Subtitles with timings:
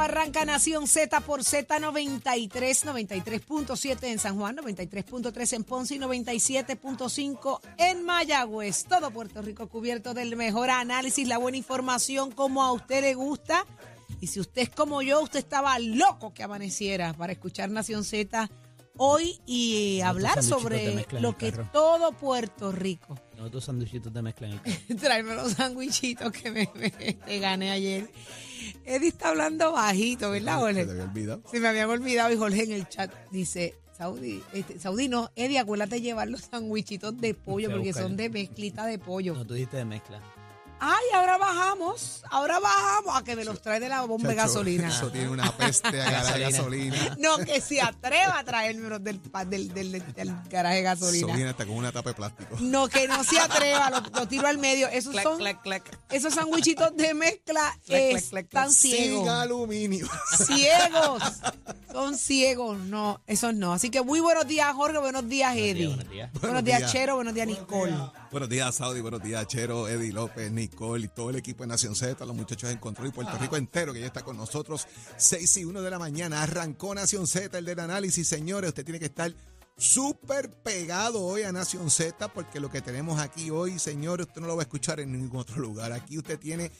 [0.00, 8.04] arranca Nación Z por Z93, 93.7 en San Juan, 93.3 en Ponce y 97.5 en
[8.04, 8.84] Mayagüez.
[8.84, 13.66] Todo Puerto Rico cubierto del mejor análisis, la buena información como a usted le gusta.
[14.20, 18.48] Y si usted es como yo, usted estaba loco que amaneciera para escuchar Nación Z
[18.96, 24.52] hoy y hablar sobre lo que todo Puerto Rico no, tus sanduichitos de mezcla en
[24.54, 24.76] el carro.
[25.00, 28.10] Tráeme los sandwichitos que me, me- te gané ayer.
[28.84, 30.80] Eddie está hablando bajito, ¿verdad, Jorge?
[30.80, 31.42] Se te había olvidado.
[31.50, 35.58] Se me habían olvidado y Jorge en el chat dice, Saudi, este, Saudi no, Eddie,
[35.58, 38.02] acuérdate de llevar los sandwichitos de pollo a porque buscar.
[38.04, 39.34] son de mezclita de pollo.
[39.34, 40.20] No, tú dijiste de mezcla.
[40.78, 44.48] Ay, ahora bajamos, ahora bajamos a que me los trae de la bomba de Chacho,
[44.48, 44.88] gasolina.
[44.88, 46.96] Eso tiene una peste a ganar Gasolina.
[46.96, 47.16] gasolina.
[47.18, 51.34] No, que se atreva a traérmelos del, del, del, del- del garaje de Eso gasolina.
[51.34, 52.56] viene hasta con una tapa de plástico.
[52.60, 54.86] No, que no se atreva, lo, lo tiro al medio.
[54.88, 55.98] Esos Clac, son clac, clac.
[56.10, 58.44] esos sandwichitos de mezcla Clac, clac, clac, clac.
[58.44, 59.20] están ciegos.
[59.20, 60.06] Sin aluminio.
[60.46, 61.22] Ciegos.
[61.90, 62.78] Son ciegos.
[62.80, 63.72] No, esos no.
[63.72, 64.98] Así que muy buenos días, Jorge.
[64.98, 65.86] Buenos días, Eddie.
[65.88, 66.30] buenos días.
[66.32, 66.92] Buenos Buenos días, días.
[66.92, 67.14] Chero.
[67.16, 67.94] Buenos días, Nicole.
[68.30, 69.00] Buenos días, Saudi.
[69.00, 72.70] Buenos días, Chero, Eddie López, Nicole y todo el equipo de Nación Z, los muchachos
[72.70, 74.86] en control y Puerto Rico entero que ya está con nosotros.
[75.16, 76.42] 6 y 1 de la mañana.
[76.42, 78.28] Arrancó Nación Z, el del análisis.
[78.28, 79.34] Señores, usted tiene que estar
[79.78, 84.46] súper pegado hoy a Nación Z porque lo que tenemos aquí hoy, señores, usted no
[84.46, 85.92] lo va a escuchar en ningún otro lugar.
[85.92, 86.70] Aquí usted tiene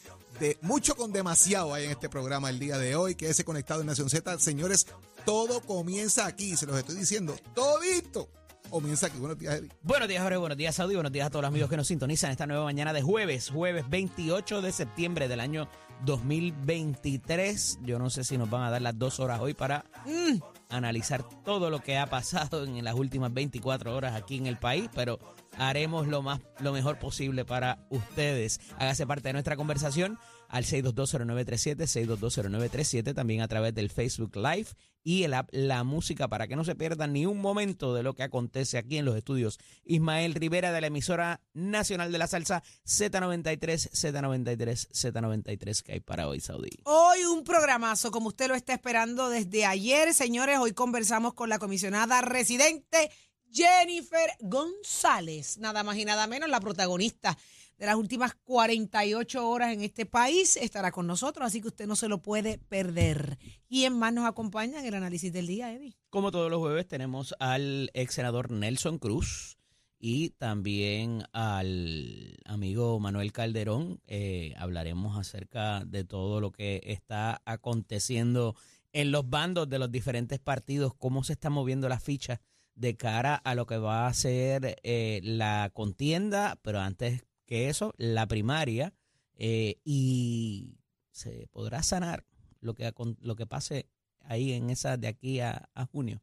[0.40, 3.14] de mucho con demasiado hay en este programa el día de hoy.
[3.14, 4.38] Quédese conectado en Nación Z.
[4.38, 4.86] Señores,
[5.24, 6.56] todo comienza aquí.
[6.56, 7.36] Se los estoy diciendo.
[7.54, 8.28] Todito
[8.70, 9.18] comienza aquí.
[9.18, 9.70] Buenos días, Eddie.
[9.82, 10.36] Buenos días, Jorge.
[10.38, 10.94] Buenos días, Saudi.
[10.94, 13.88] Buenos días a todos los amigos que nos sintonizan esta nueva mañana de jueves, jueves
[13.88, 15.68] 28 de septiembre del año
[16.04, 17.80] 2023.
[17.82, 20.38] Yo no sé si nos van a dar las dos horas hoy para mm,
[20.70, 24.88] analizar todo lo que ha pasado en las últimas 24 horas aquí en el país,
[24.94, 25.18] pero
[25.58, 28.60] haremos lo más lo mejor posible para ustedes.
[28.78, 30.18] Hágase parte de nuestra conversación
[30.48, 34.68] al 6220937, 6220937, también a través del Facebook Live
[35.02, 38.14] y el app La Música para que no se pierdan ni un momento de lo
[38.14, 39.58] que acontece aquí en los estudios.
[39.84, 46.26] Ismael Rivera de la emisora nacional de la salsa Z93, Z93, Z93 que hay para
[46.26, 46.70] hoy, Saudí.
[46.84, 50.58] Hoy un programazo, como usted lo está esperando desde ayer, señores.
[50.58, 53.10] Hoy conversamos con la comisionada residente
[53.56, 57.38] Jennifer González, nada más y nada menos, la protagonista
[57.78, 60.58] de las últimas 48 horas en este país.
[60.58, 63.38] Estará con nosotros, así que usted no se lo puede perder.
[63.66, 65.96] ¿Quién más nos acompaña en el análisis del día, Eddie?
[66.10, 69.56] Como todos los jueves tenemos al ex senador Nelson Cruz
[69.98, 74.02] y también al amigo Manuel Calderón.
[74.06, 78.54] Eh, hablaremos acerca de todo lo que está aconteciendo
[78.92, 82.42] en los bandos de los diferentes partidos, cómo se está moviendo la ficha
[82.76, 87.94] de cara a lo que va a ser eh, la contienda, pero antes que eso,
[87.96, 88.94] la primaria,
[89.34, 90.78] eh, y
[91.10, 92.24] se podrá sanar
[92.60, 93.88] lo que, lo que pase
[94.20, 96.22] ahí en esa de aquí a, a junio.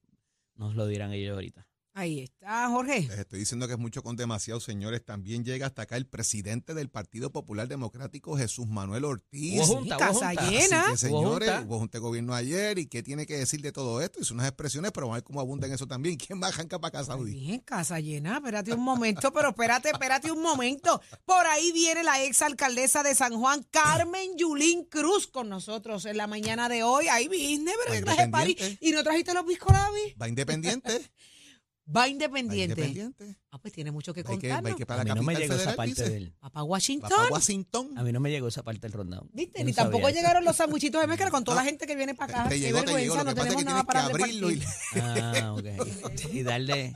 [0.56, 1.68] Nos lo dirán ellos ahorita.
[1.96, 3.02] Ahí está, Jorge.
[3.02, 5.06] Les estoy diciendo que es mucho con demasiado, señores.
[5.06, 9.60] También llega hasta acá el presidente del Partido Popular Democrático, Jesús Manuel Ortiz.
[9.60, 10.50] Hubo junta, hubo casa junta.
[10.50, 10.82] llena.
[10.82, 11.66] Así que, señores, junta.
[11.68, 14.20] hubo junta de gobierno ayer y qué tiene que decir de todo esto.
[14.20, 16.18] Hizo unas expresiones, pero vamos a ver cómo abunda en eso también.
[16.18, 17.32] ¿Quién va a arrancar para acá, Saudi?
[17.32, 21.00] Bien, casa llena, espérate un momento, pero espérate, espérate un momento.
[21.26, 26.18] Por ahí viene la ex alcaldesa de San Juan, Carmen Yulín Cruz, con nosotros en
[26.18, 27.08] la mañana de hoy.
[27.08, 28.78] Ahí vine, pero traje independiente.
[28.82, 30.16] ¿Y no trajiste los biscolabi?
[30.20, 31.00] ¿Va independiente?
[31.86, 33.14] Va ¿Va independiente.
[33.52, 34.36] Ah, pues tiene mucho que para
[35.02, 36.10] A la mí no me llegó esa parte dice.
[36.10, 36.34] del...
[36.44, 37.10] Va para Va Washington.
[37.10, 37.98] para Washington.
[37.98, 39.30] A mí no me llegó esa parte del rundown.
[39.34, 39.64] ¿Viste?
[39.64, 42.50] Ni tampoco llegaron los sanguchitos de mezcla con toda la gente que viene para acá.
[42.50, 43.16] Te Qué llegó, te llegó.
[43.16, 44.64] vergüenza, Lo no que pasa es que tenemos nada tienes que para abrirlo y.
[45.02, 46.34] Ah, ok.
[46.34, 46.94] Y darle...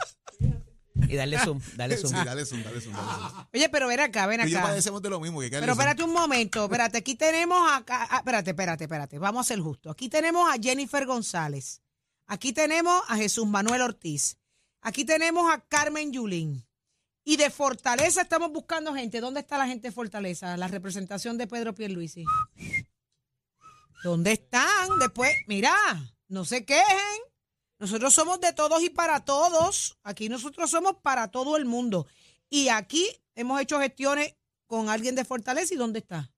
[1.09, 2.09] Y darle zoom, darle zoom.
[2.11, 3.45] Sí, dale zoom, dale zoom, dale zoom.
[3.53, 4.69] Oye, pero ven acá, ven y yo acá.
[4.69, 5.39] padecemos de lo mismo.
[5.41, 9.47] Que Pero espérate un momento, espérate, aquí tenemos acá, ah, espérate, espérate, espérate, vamos a
[9.47, 9.91] ser justos.
[9.91, 11.83] Aquí tenemos a Jennifer González,
[12.25, 14.37] aquí tenemos a Jesús Manuel Ortiz,
[14.81, 16.63] aquí tenemos a Carmen Yulín.
[17.23, 19.19] Y de Fortaleza estamos buscando gente.
[19.19, 20.55] ¿Dónde está la gente de Fortaleza?
[20.55, 22.23] La representación de Pedro Pierluisi.
[24.01, 24.97] ¿Dónde están?
[24.99, 25.75] Después, mira,
[26.29, 27.21] no se quejen.
[27.79, 29.97] Nosotros somos de todos y para todos.
[30.03, 32.07] Aquí nosotros somos para todo el mundo.
[32.49, 34.33] Y aquí hemos hecho gestiones
[34.65, 35.73] con alguien de Fortaleza.
[35.73, 36.31] ¿Y dónde está?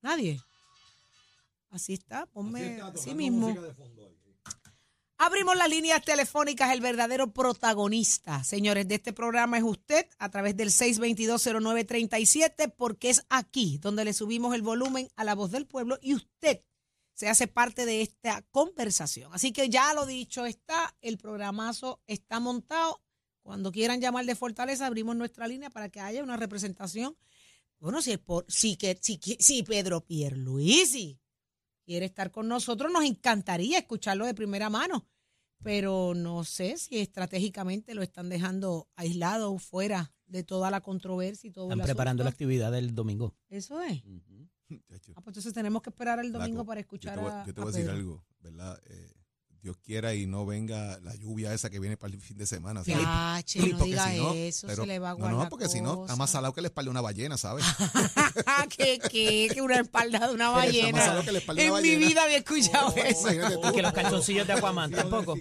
[0.00, 0.40] Nadie.
[1.70, 3.54] Así está, ponme así, mismo.
[5.20, 6.72] Abrimos las líneas telefónicas.
[6.72, 13.24] El verdadero protagonista, señores, de este programa es usted a través del 6220937, porque es
[13.28, 16.62] aquí donde le subimos el volumen a la voz del pueblo y usted
[17.14, 19.34] se hace parte de esta conversación.
[19.34, 23.02] Así que ya lo dicho está, el programazo está montado.
[23.42, 27.16] Cuando quieran llamar de Fortaleza, abrimos nuestra línea para que haya una representación.
[27.80, 31.18] Bueno, si, es por, si, que- si Pedro Pierluisi
[31.88, 35.06] quiere estar con nosotros, nos encantaría escucharlo de primera mano.
[35.62, 41.50] Pero no sé si estratégicamente lo están dejando aislado, fuera de toda la controversia y
[41.50, 43.34] todo Están el preparando la actividad del domingo.
[43.48, 44.02] Eso es.
[44.04, 47.54] Ah, pues entonces tenemos que esperar el domingo para yo escuchar te voy- a, Yo
[47.54, 47.96] te a voy a decir Pedro.
[47.98, 48.78] algo, ¿verdad?
[48.84, 49.12] Eh,
[49.62, 52.82] Dios quiera y no venga la lluvia esa que viene para el fin de semana.
[52.86, 53.44] Ya, ¿sabes?
[53.44, 55.48] che, no Porque diga si no, eso, pero- se le va a No, guardar no,
[55.48, 57.64] porque si no, está más salado que la espalda de una ballena, ¿sabes?
[58.76, 61.00] que, que, que una espalda de una Está más ballena.
[61.00, 62.08] salado que la espalda de En una mi ballena.
[62.08, 63.20] vida había escuchado eso.
[63.32, 63.68] Imagínate tú.
[63.68, 65.34] Y que los calzoncillos de Aquaman tampoco.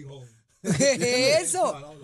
[0.62, 1.96] ¿Qué es eso?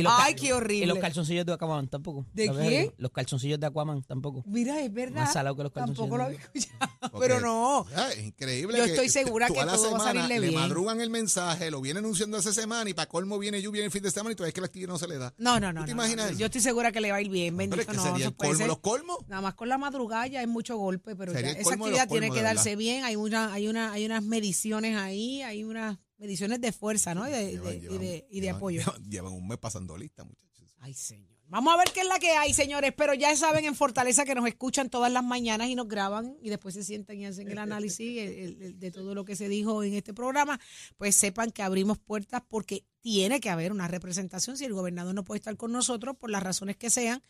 [0.00, 0.84] Y los Ay, qué horrible.
[0.84, 2.26] Y los calzoncillos de Aquaman tampoco.
[2.32, 2.94] ¿De algo?
[2.98, 4.42] Los calzoncillos de Aquaman tampoco.
[4.46, 5.22] Mira, es verdad.
[5.22, 6.66] Más salado que los Tampoco lo había calzoncillos.
[6.74, 7.10] escuchado.
[7.12, 7.86] Porque, Pero no.
[7.90, 8.78] ya, es increíble.
[8.78, 10.60] Yo que estoy segura que todo va a semana salirle Le bien.
[10.60, 13.90] madrugan el mensaje, lo vienen anunciando esa semana y para colmo viene lluvia en el
[13.90, 15.32] fin de semana y todavía es que la actividad no se le da.
[15.38, 15.80] No, no, no.
[15.80, 16.30] ¿Tú te no, imaginas no.
[16.32, 16.40] eso?
[16.40, 17.56] Yo estoy segura que le va a ir bien.
[17.56, 18.02] Pero es Bendito que no.
[18.02, 19.18] sería el colmo ser- los colmos.
[19.28, 22.42] Nada más con la madrugada ya es mucho golpe, pero ya esa actividad tiene que
[22.42, 23.04] darse bien.
[23.04, 27.26] Hay una, hay una, hay unas mediciones ahí, hay unas mediciones de fuerza, ¿no?
[27.26, 28.80] Y de, Llevan- de- y llevan- de- y de llevan- apoyo.
[28.80, 30.72] Llevan, llevan un mes pasando lista, muchachos.
[30.78, 31.28] Ay, señor.
[31.48, 32.92] Vamos a ver qué es la que hay, señores.
[32.96, 36.48] Pero ya saben en Fortaleza que nos escuchan todas las mañanas y nos graban y
[36.48, 39.48] después se sientan y hacen el análisis el- el- el- de todo lo que se
[39.48, 40.60] dijo en este programa.
[40.96, 44.56] Pues sepan que abrimos puertas porque tiene que haber una representación.
[44.56, 47.20] Si el gobernador no puede estar con nosotros, por las razones que sean,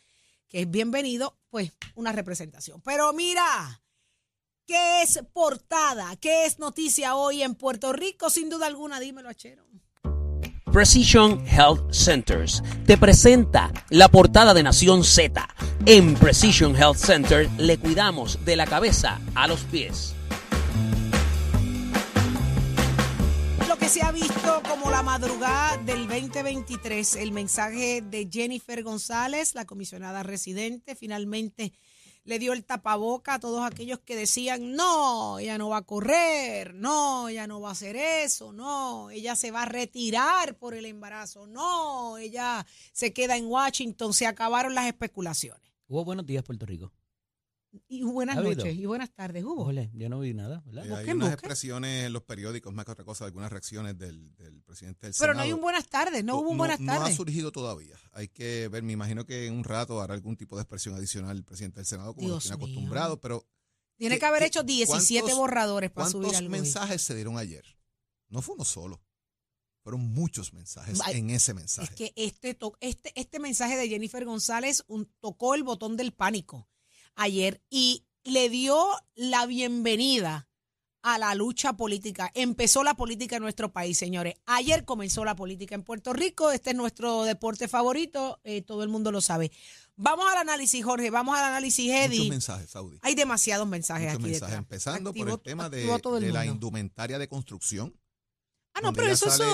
[0.49, 2.79] que es bienvenido, pues una representación.
[2.81, 3.81] Pero mira,
[4.71, 6.15] ¿qué es portada?
[6.15, 8.29] ¿Qué es noticia hoy en Puerto Rico?
[8.29, 9.65] Sin duda alguna, dímelo, Achero.
[10.71, 15.45] Precision Health Centers te presenta la portada de Nación Z.
[15.85, 20.15] En Precision Health Center le cuidamos de la cabeza a los pies.
[23.67, 29.53] Lo que se ha visto como la madrugada del 2023, el mensaje de Jennifer González,
[29.53, 31.73] la comisionada residente, finalmente
[32.23, 36.73] le dio el tapaboca a todos aquellos que decían, no, ella no va a correr,
[36.75, 40.85] no, ella no va a hacer eso, no, ella se va a retirar por el
[40.85, 45.61] embarazo, no, ella se queda en Washington, se acabaron las especulaciones.
[45.87, 46.91] Hubo buenos días, Puerto Rico.
[47.87, 49.63] Y buenas noches y buenas tardes, hubo.
[49.67, 50.85] Ole, yo no vi nada, ¿verdad?
[50.85, 51.33] Eh, hay busquen, unas busquen.
[51.33, 55.31] expresiones en los periódicos, más que otra cosa, algunas reacciones del, del presidente del Pero
[55.31, 55.35] Senado.
[55.37, 57.15] no hay un buenas tardes, no hubo un buenas No ha tardes.
[57.15, 57.95] surgido todavía.
[58.11, 61.37] Hay que ver, me imagino que en un rato hará algún tipo de expresión adicional
[61.37, 62.65] el presidente del Senado, como Dios nos tiene mío.
[62.65, 63.47] acostumbrado, pero
[63.97, 66.53] Tiene ¿Qué- que haber hecho 17 cuántos- borradores para subir ¿cuántos algo.
[66.53, 66.61] ahí.
[66.61, 67.63] mensajes se dieron ayer?
[68.29, 69.01] No fue uno solo.
[69.83, 71.87] Fueron muchos mensajes Ay, en ese mensaje.
[71.89, 76.67] Es que este, este, este mensaje de Jennifer González un- tocó el botón del pánico
[77.15, 80.47] ayer y le dio la bienvenida
[81.03, 82.31] a la lucha política.
[82.35, 84.35] Empezó la política en nuestro país, señores.
[84.45, 86.51] Ayer comenzó la política en Puerto Rico.
[86.51, 88.39] Este es nuestro deporte favorito.
[88.43, 89.51] eh, todo el mundo lo sabe.
[89.95, 91.09] Vamos al análisis, Jorge.
[91.09, 92.29] Vamos al análisis, Muchos Eddie.
[92.29, 92.99] mensajes, Saudi.
[93.01, 94.59] Hay demasiados mensajes Muchos aquí mensajes, detrás.
[94.59, 97.95] empezando por el tema de, el de la indumentaria de construcción.
[98.73, 99.47] Ah, no, pero esos son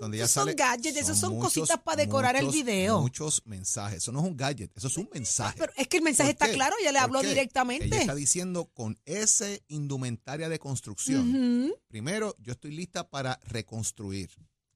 [0.00, 3.00] donde ya esos son sale- gadgets, esos son muchos, cositas para decorar el video.
[3.00, 3.98] Muchos mensajes.
[3.98, 5.56] Eso no es un gadget, eso es un mensaje.
[5.58, 7.86] Pero es que el mensaje ¿Por está claro, ella le ¿Por habló directamente.
[7.86, 11.72] Ella está diciendo con ese indumentaria de construcción.
[11.88, 14.30] Primero, yo estoy lista para reconstruir.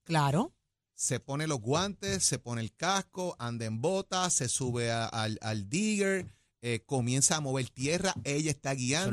[0.04, 0.52] Claro.
[0.94, 5.38] Se pone los guantes, se pone el casco, anda en botas, se sube a- al,
[5.42, 6.26] al digger,
[6.61, 9.11] eh, comienza a mover tierra, ella está guiando.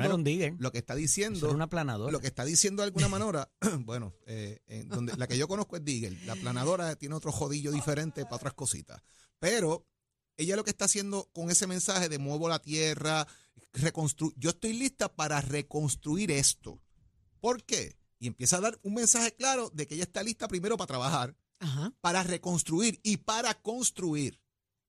[0.57, 2.11] Lo que está diciendo, era una planadora.
[2.11, 5.75] lo que está diciendo de alguna manera, bueno, eh, en donde, la que yo conozco
[5.75, 6.13] es digger.
[6.25, 9.01] La planadora tiene otro jodillo diferente para otras cositas.
[9.37, 9.87] Pero
[10.37, 13.27] ella lo que está haciendo con ese mensaje de muevo la tierra,
[13.73, 16.81] reconstru yo estoy lista para reconstruir esto.
[17.39, 17.95] ¿Por qué?
[18.17, 21.37] Y empieza a dar un mensaje claro de que ella está lista primero para trabajar,
[21.59, 21.93] Ajá.
[22.01, 24.41] para reconstruir y para construir.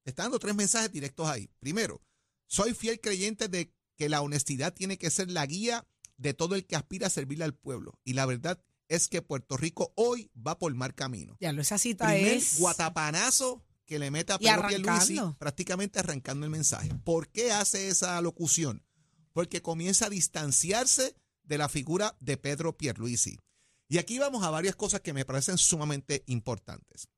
[0.04, 1.50] Está dando tres mensajes directos ahí.
[1.58, 2.00] Primero,
[2.46, 5.86] soy fiel creyente de que la honestidad tiene que ser la guía
[6.16, 7.98] de todo el que aspira a servirle al pueblo.
[8.04, 11.36] Y la verdad es que Puerto Rico hoy va por mal camino.
[11.40, 12.58] Ya lo esa cita Primer es.
[12.58, 16.90] guatapanazo que le mete a Pedro Pierluisi, prácticamente arrancando el mensaje.
[17.04, 18.84] ¿Por qué hace esa locución?
[19.32, 23.38] Porque comienza a distanciarse de la figura de Pedro Pierluisi.
[23.88, 27.08] Y aquí vamos a varias cosas que me parecen sumamente importantes.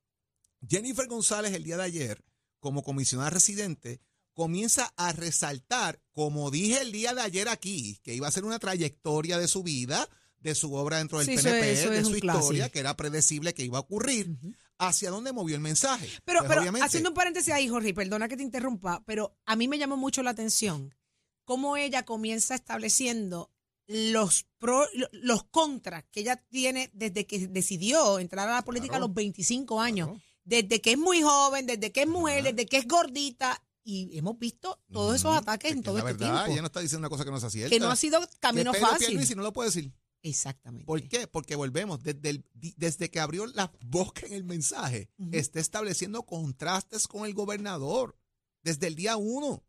[0.67, 2.23] Jennifer González el día de ayer,
[2.59, 4.01] como comisionada residente,
[4.39, 8.57] comienza a resaltar, como dije el día de ayer aquí, que iba a ser una
[8.57, 10.07] trayectoria de su vida,
[10.39, 12.71] de su obra dentro del Sí, eso PNP, es- eso de su historia, clásico.
[12.71, 14.37] que era predecible que iba a ocurrir,
[14.77, 16.07] hacia dónde movió el mensaje.
[16.23, 19.67] Pero, Pues, pero haciendo un paréntesis ahí, Jorge, perdona que te interrumpa, pero a mí
[19.67, 20.95] me llamó mucho la atención
[21.43, 23.51] cómo ella comienza estableciendo
[23.87, 29.03] los pro, los contras que ella tiene desde que decidió entrar a la política Claro.
[29.03, 30.21] a los 25 años, Claro.
[30.45, 34.37] desde que es muy joven, desde que es mujer, desde que es gordita, y hemos
[34.37, 36.99] visto todos esos ataques Es en todo la este verdad, tiempo, ella no está diciendo
[36.99, 37.69] una cosa que no se cierta.
[37.75, 39.07] que no ha sido camino Que fácil.
[39.07, 39.91] Pierluisi no lo puede decir.
[40.21, 40.85] Exactamente.
[40.85, 41.27] ¿Por qué?
[41.27, 47.07] Porque volvemos, desde, el- desde que abrió la boca en el mensaje, está estableciendo contrastes
[47.07, 48.17] con el gobernador.
[48.61, 49.63] Desde el día uno.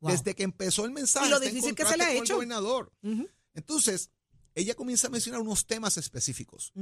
[0.00, 0.10] Wow.
[0.12, 1.26] Desde que empezó el mensaje.
[1.26, 2.34] Y lo está en difícil que se le ha hecho.
[2.34, 2.92] El gobernador.
[3.02, 4.10] Ujú, Entonces,
[4.54, 6.72] ella comienza a mencionar unos temas específicos.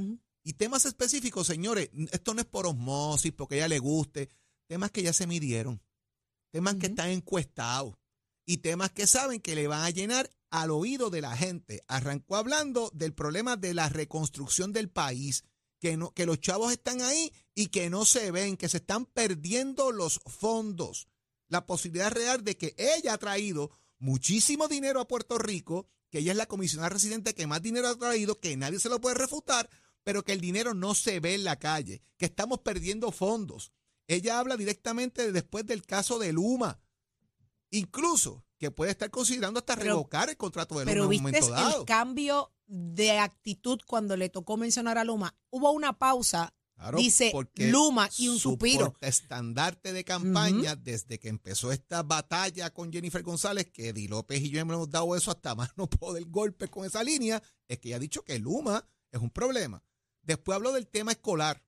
[0.43, 4.27] Y temas específicos, señores, esto no es por osmosis, porque a ella le guste.
[4.67, 5.81] Temas que ya se midieron.
[6.53, 7.95] Temas que están encuestados.
[8.45, 11.81] Y temas que saben que le van a llenar al oído de la gente.
[11.87, 15.45] Arrancó hablando del problema de la reconstrucción del país.
[15.79, 19.07] Que, no, que los chavos están ahí y que no se ven, que se están
[19.07, 21.07] perdiendo los fondos.
[21.47, 26.33] La posibilidad real de que ella ha traído muchísimo dinero a Puerto Rico, que ella
[26.33, 29.67] es la comisionada residente que más dinero ha traído, que nadie se lo puede refutar,
[30.03, 33.71] pero que el dinero no se ve en la calle, que estamos perdiendo fondos.
[34.07, 36.79] Ella habla directamente después del caso de Luma,
[37.71, 41.09] incluso que puede estar considerando hasta Pero- revocar el contrato de Luma Pero en un
[41.09, 41.79] viste momento dado.
[41.81, 45.35] el cambio de actitud cuando le tocó mencionar a Luma.
[45.49, 48.95] Hubo una pausa, Claro, dice Luma y un su suspiro.
[49.01, 54.49] estandarte de campaña desde que empezó esta batalla con Jennifer González, que Eddie López y
[54.49, 57.97] yo hemos dado eso hasta más no poder golpe con esa línea, es que ella
[57.97, 59.83] ha dicho que Luma es un problema.
[60.23, 61.63] Después habló del tema escolar,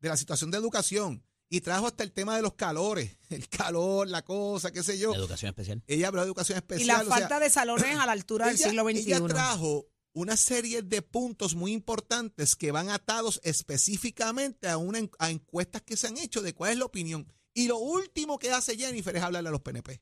[0.00, 4.08] de la situación de educación, y trajo hasta el tema de los calores, el calor,
[4.08, 5.14] la cosa, qué sé yo.
[5.14, 5.82] Educación especial.
[5.86, 6.86] Ella habló de educación Y especial.
[6.88, 8.98] la o sea, falta de salones a la altura del ella, siglo XXI.
[9.00, 15.30] ella trajo una serie de puntos muy importantes que van atados específicamente a, una, a
[15.30, 17.32] encuestas que se han hecho de cuál es la opinión.
[17.54, 20.00] Y lo último que hace Jennifer es hablarle a los PNP.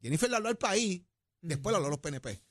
[0.00, 1.02] Jennifer le habló al país,
[1.40, 2.42] después le habló a los PNP.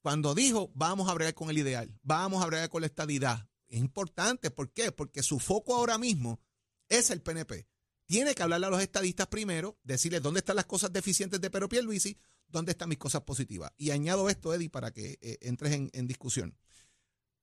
[0.00, 3.48] Cuando dijo, vamos a bregar con el ideal, vamos a bregar con la estadidad.
[3.68, 4.92] Es importante, ¿por qué?
[4.92, 6.40] Porque su foco ahora mismo
[6.88, 7.66] es el PNP.
[8.06, 11.68] Tiene que hablarle a los estadistas primero, decirles dónde están las cosas deficientes de Pedro
[11.68, 12.16] Pierluisi,
[12.48, 13.70] dónde están mis cosas positivas.
[13.76, 16.56] Y añado esto, Eddie, para que eh, entres en, discusión.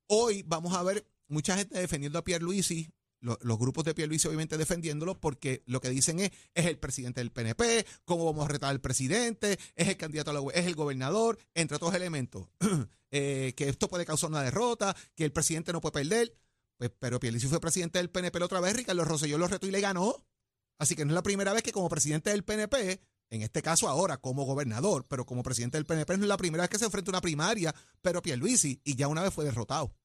[0.08, 4.58] Hoy vamos a ver mucha gente defendiendo a Pierluisi, lo- los grupos de Pierluisi obviamente
[4.58, 8.70] defendiéndolo, porque lo que dicen es, es el presidente del PNP, cómo vamos a retar
[8.72, 12.48] al presidente, es el candidato a la, es el gobernador, entre otros elementos.
[13.18, 16.36] Eh, que esto puede causar una derrota, que el presidente no puede perder.
[16.78, 19.72] Pues, pero Pierluisi fue presidente del PNP la otra vez, Ricardo Rosselló lo retó y
[19.72, 20.26] le ganó.
[20.78, 23.88] Así que no es la primera vez que como presidente del PNP, en este caso
[23.88, 26.86] ahora como gobernador, pero como presidente del PNP no es la primera vez que se
[26.86, 29.96] enfrenta a una primaria, pero Pierluisi, y ya una vez fue derrotado.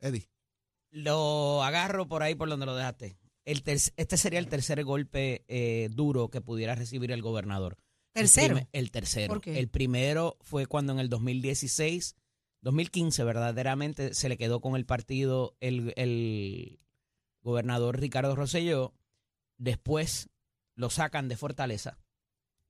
[0.00, 0.28] Eddie.
[0.90, 3.18] Lo agarro por ahí por donde lo dejaste.
[3.44, 7.78] El este sería el tercer golpe eh, duro que pudiera recibir el gobernador.
[8.14, 8.60] El Tercero.
[8.72, 9.28] El, tercero.
[9.28, 9.58] ¿Por qué?
[9.58, 12.16] El primero fue cuando en el 2016,
[12.60, 16.80] 2015 verdaderamente se le quedó con el partido el, el
[17.42, 18.94] gobernador Ricardo Rosselló.
[19.56, 20.28] Después
[20.74, 21.98] lo sacan de Fortaleza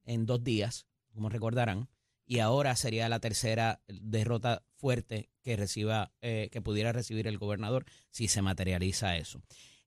[0.04, 1.88] en dos días, como recordarán.
[2.26, 7.86] Y ahora sería la tercera derrota fuerte que reciba, eh, que pudiera recibir el gobernador
[8.10, 9.40] si se materializa eso.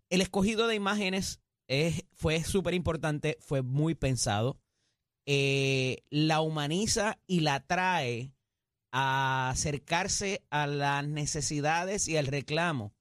[0.10, 4.60] El escogido de imágenes es- fue súper importante, fue muy pensado.
[5.27, 8.34] Eh, la humaniza y la trae
[8.92, 12.94] a acercarse a las necesidades y al reclamo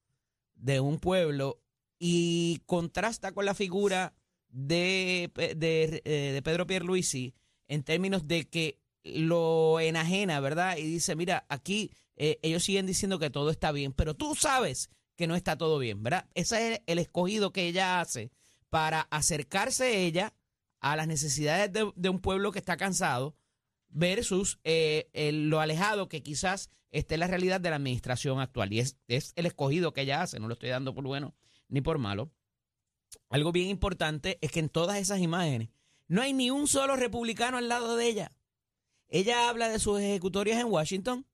[0.55, 1.61] de un pueblo
[1.99, 4.15] y contrasta con la figura
[4.49, 7.35] de, de, eh, de Pedro Pierluisi
[7.69, 10.77] en términos de que lo enajena, ¿verdad?
[10.77, 14.91] Y dice, mira, aquí eh, ellos siguen diciendo que todo está bien, pero tú sabes
[15.17, 16.29] que no está todo bien, ¿verdad?
[16.35, 18.31] Ese es el escogido que ella hace
[18.69, 20.35] para acercarse ella
[20.81, 23.37] a las necesidades de, de un pueblo que está cansado
[23.91, 28.73] versus eh, el- lo alejado que quizás esté la realidad de la administración actual.
[28.73, 31.35] Y es, es el escogido que ella hace, no lo estoy dando por bueno
[31.69, 32.33] ni por malo.
[33.29, 35.69] Algo bien importante es que en todas esas imágenes
[36.09, 38.33] no hay ni un solo republicano al lado de ella.
[39.09, 41.27] Ella habla de sus ejecutorias en Washington,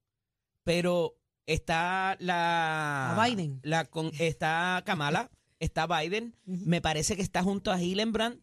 [0.65, 3.15] pero está la...
[3.23, 3.61] A Biden.
[3.63, 8.41] La con, está Kamala, está Biden, me parece que está junto a Hillenbrand.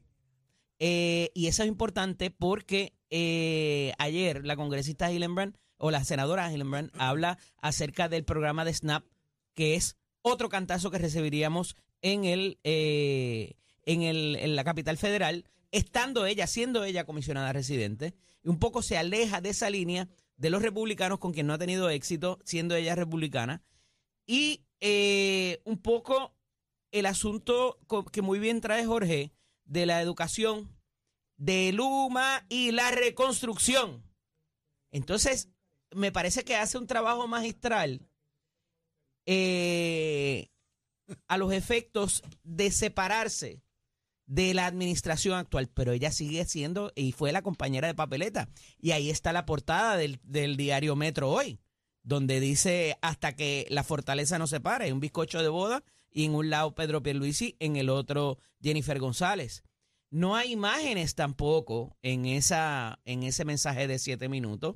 [0.79, 6.89] eh, y eso es importante porque eh, ayer la congresista Hillenbrand o la senadora Hillenbrand
[6.97, 9.05] habla acerca del programa de SNAP,
[9.53, 13.53] que es otro cantazo que recibiríamos en el eh,
[13.83, 18.81] en el en la capital federal, estando ella, siendo ella comisionada residente, y un poco
[18.81, 22.75] se aleja de esa línea de los republicanos con quien no ha tenido éxito, siendo
[22.75, 23.61] ella republicana,
[24.25, 26.33] y eh, un poco
[26.91, 27.77] el asunto
[28.11, 29.33] que muy bien trae Jorge
[29.65, 30.75] de la educación,
[31.43, 34.01] de Luma y la reconstrucción.
[34.91, 35.49] Entonces,
[35.91, 38.07] me parece que hace un trabajo magistral
[39.25, 40.51] eh,
[41.27, 43.61] a los efectos de separarse
[44.25, 48.47] de la administración actual, pero ella sigue siendo y fue la compañera de papeleta.
[48.79, 51.59] Y ahí está la portada del, del diario Metro hoy,
[52.03, 56.35] donde dice hasta que la fortaleza no se pare, un bizcocho de boda y en
[56.35, 59.61] un lado Pedro Pierluisi, en el otro Jennifer González.
[60.13, 64.75] No hay imágenes tampoco en, esa, en ese mensaje de siete minutos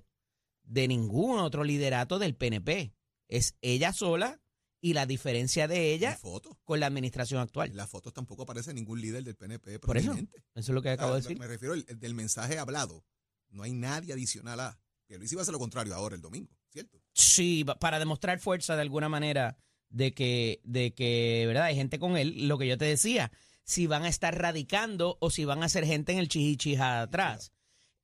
[0.64, 2.92] de ningún otro liderato del PNP.
[3.30, 4.42] Es ella sola
[4.82, 6.18] y la diferencia de ella
[6.64, 7.76] con la administración En actual.
[7.76, 11.14] las fotos tampoco aparece ningún líder del PNP Por eso, eso es lo que acabo
[11.14, 11.38] de decir.
[11.38, 13.06] Me refiero al el del mensaje hablado.
[13.50, 14.80] No hay nadie adicional a.
[15.08, 17.00] Que Luis iba a hacer lo contrario ahora el domingo, ¿cierto?
[17.14, 19.58] Sí, pa- para demostrar fuerza de alguna manera
[19.90, 21.64] de que, de que, ¿verdad?
[21.66, 23.32] Hay gente con él, lo que yo te decía,
[23.68, 27.52] si van a estar radicando o si van a ser gente en el chihichija atrás.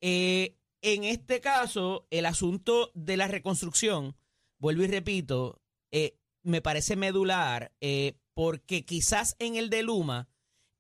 [0.02, 4.18] Eh, en este caso, el asunto de la reconstrucción,
[4.60, 10.28] vuelvo y repito, eh, me parece medular eh, porque quizás en el de Luma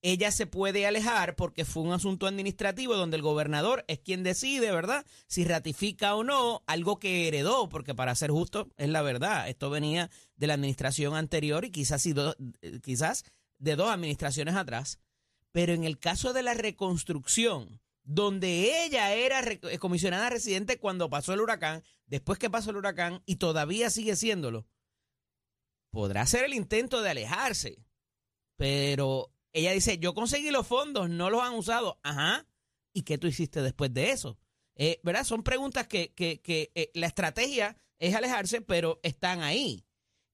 [0.02, 4.70] ella se puede alejar porque fue un asunto administrativo donde el gobernador es quien decide,
[4.74, 5.06] ¿verdad?
[5.28, 9.70] Si ratifica o no algo que heredó, porque para ser justo es la verdad, esto
[9.70, 12.06] venía de la administración anterior y quizás,
[12.84, 13.24] quizás
[13.60, 15.00] de dos administraciones atrás.
[15.52, 21.34] Pero en el caso de la reconstrucción, donde ella era eh, comisionada residente cuando pasó
[21.34, 24.68] el huracán, después que pasó el huracán y todavía sigue siéndolo,
[25.92, 27.86] podrá ser el intento de alejarse,
[28.58, 32.00] pero ella dice, yo conseguí los fondos, no los han usado.
[32.04, 32.48] Ajá.
[32.94, 34.38] ¿Y qué tú hiciste después de eso?
[34.76, 35.24] Eh, ¿Verdad?
[35.24, 39.86] Son preguntas que, que- que, eh, la estrategia es alejarse, pero están ahí.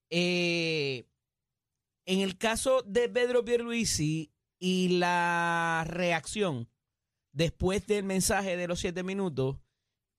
[0.10, 1.05] Eh,
[2.05, 6.69] en el caso de Pedro Pierluisi y la reacción
[7.31, 9.57] después del mensaje de los siete minutos,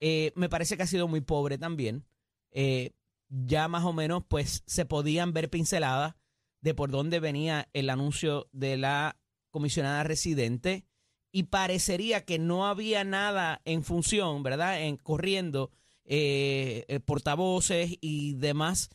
[0.00, 2.06] eh, me parece que ha sido muy pobre también.
[2.50, 2.92] Eh,
[3.28, 6.16] ya más o menos, pues, se podían ver pinceladas
[6.60, 10.86] de por dónde venía el anuncio de la comisionada residente
[11.32, 14.82] y parecería que no había nada en función, ¿verdad?
[14.82, 15.70] En corriendo
[16.04, 18.90] eh, portavoces y demás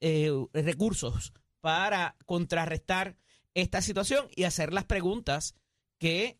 [0.00, 3.16] eh, recursos para contrarrestar
[3.54, 5.54] esta situación y hacer las preguntas
[5.98, 6.38] que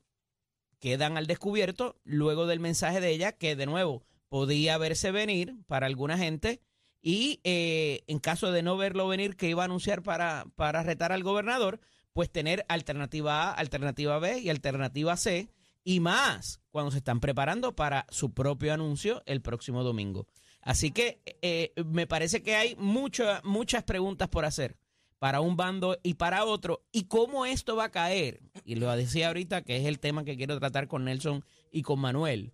[0.78, 5.86] quedan al descubierto luego del mensaje de ella, que de nuevo podía verse venir para
[5.86, 6.60] alguna gente
[7.00, 11.12] y eh, en caso de no verlo venir, que iba a anunciar para, para retar
[11.12, 11.80] al gobernador,
[12.12, 15.48] pues tener alternativa A, alternativa B y alternativa C
[15.84, 20.26] y más cuando se están preparando para su propio anuncio el próximo domingo.
[20.66, 24.76] Así que eh, me parece que hay mucha- muchas preguntas por hacer
[25.20, 26.84] para un bando y para otro.
[26.90, 28.40] ¿Y cómo esto va a caer?
[28.64, 32.00] Y lo decía ahorita, que es el tema que quiero tratar con Nelson y con
[32.00, 32.52] Manuel.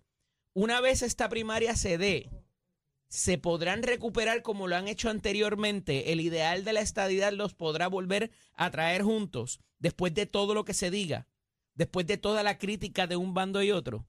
[0.53, 2.29] Una vez esta primaria se dé,
[3.09, 6.11] se podrán recuperar como lo han hecho anteriormente.
[6.11, 10.65] El ideal de la estadidad los podrá volver a traer juntos después de todo lo
[10.65, 11.27] que se diga,
[11.73, 14.07] después de toda la crítica de un bando y otro.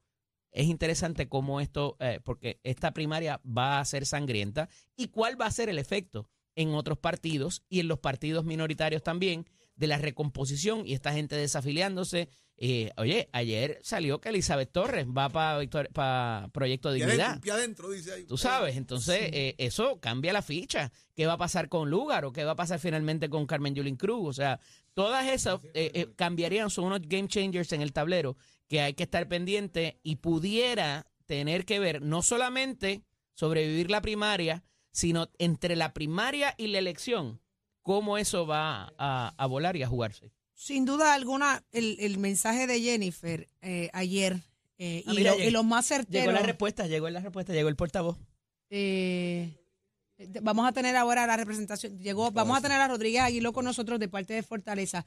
[0.55, 5.47] Es interesante cómo esto, eh, porque esta primaria va a ser sangrienta y cuál va
[5.47, 9.99] a ser el efecto en otros partidos y en los partidos minoritarios también de la
[9.99, 12.29] recomposición y esta gente desafiliándose.
[12.57, 17.31] Eh, oye, ayer salió que Elizabeth Torres va para Proyecto Pie Dignidad.
[17.31, 18.25] adentro, adentro, dice ahí.
[18.25, 20.93] Tú sabes, entonces eh, eso cambia la ficha.
[21.17, 23.97] ¿Qué va a pasar con Lugar o qué va a pasar finalmente con Carmen Yulín
[23.97, 24.29] Cruz?
[24.29, 24.61] O sea,
[24.95, 28.37] todas esas eh, cambiarían, son unos game changers en el tablero
[28.69, 33.03] que hay que estar pendiente y pudiera tener que ver no solamente
[33.35, 37.41] sobrevivir la primaria, sino entre la primaria y la elección,
[37.83, 40.31] cómo eso va a, a volar y a jugarse.
[40.55, 44.41] Sin duda alguna, el, el mensaje de Jennifer eh, ayer
[44.79, 46.33] eh, Ah, y, mira, lo, llegó- y más Llegó certero.
[46.33, 48.19] la respuesta, llegó la respuesta, llegó el portavoz.
[48.71, 49.57] eh,
[50.43, 51.99] vamos a tener ahora la representación.
[51.99, 55.07] Llegó, vamos a tener a Rodríguez Aguiló con nosotros de parte de Fortaleza.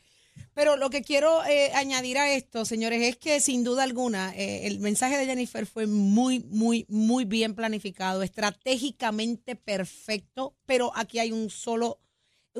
[0.54, 4.68] Pero lo que quiero eh, añadir a esto, señores, es que sin duda alguna eh,
[4.68, 11.32] el mensaje de Jennifer fue muy, muy, muy bien planificado, estratégicamente perfecto, pero aquí hay
[11.32, 12.00] un solo,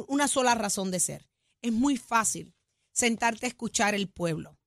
[0.08, 1.28] una sola razón de ser.
[1.62, 2.54] Es muy fácil
[2.92, 4.58] sentarte a escuchar el pueblo.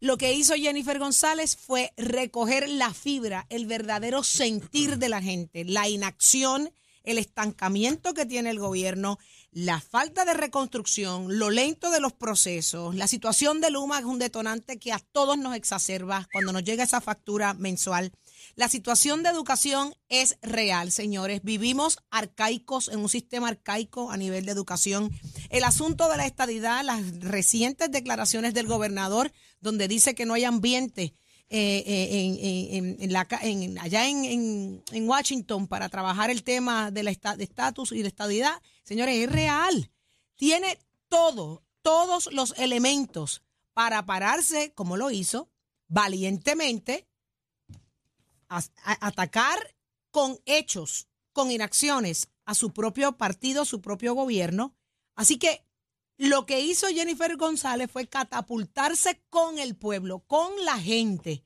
[0.00, 5.64] Lo que hizo Jennifer González fue recoger la fibra, el verdadero sentir de la gente,
[5.64, 6.72] la inacción,
[7.04, 9.18] el estancamiento que tiene el gobierno,
[9.50, 14.18] la falta de reconstrucción, lo lento de los procesos, la situación de Luma es un
[14.18, 18.12] detonante que a todos nos exacerba cuando nos llega esa factura mensual.
[18.54, 21.42] La situación de educación es real, señores.
[21.42, 25.10] Vivimos arcaicos en un sistema arcaico a nivel de educación.
[25.50, 30.44] El asunto de la estadidad, las recientes declaraciones del gobernador, donde dice que no hay
[30.44, 31.14] ambiente
[31.48, 33.26] eh, eh, en, la
[33.80, 39.30] allá en, Washington para trabajar el tema de la estatus y de estadidad, señores, es
[39.30, 39.90] real.
[40.36, 40.78] Tiene
[41.08, 43.42] todo, todos los elementos
[43.74, 45.50] para pararse, como lo hizo,
[45.88, 47.06] valientemente,
[48.48, 49.58] a- a- atacar
[50.10, 54.74] con hechos, con inacciones a su propio partido, su propio gobierno.
[55.14, 55.64] Así que
[56.18, 61.44] lo que hizo Jennifer González fue catapultarse con el pueblo, con la gente.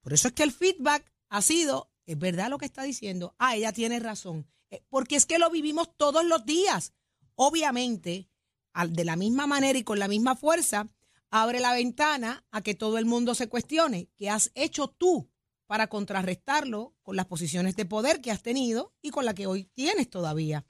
[0.00, 3.56] Por eso es que el feedback ha sido, es verdad lo que está diciendo, ah,
[3.56, 6.92] ella tiene razón, Eh, porque es que lo vivimos todos los días.
[7.34, 8.28] Obviamente,
[8.90, 10.86] de la misma manera y con la misma fuerza,
[11.30, 15.30] abre la ventana a que todo el mundo se cuestione qué has hecho tú
[15.66, 19.64] para contrarrestarlo con las posiciones de poder que has tenido y con la que hoy
[19.64, 20.66] tienes todavía